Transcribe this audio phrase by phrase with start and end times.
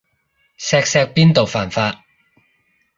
[0.57, 2.03] 錫錫邊度犯法